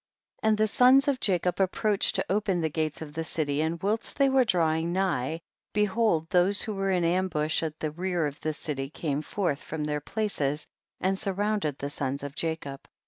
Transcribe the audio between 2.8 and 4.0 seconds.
of tiie city, and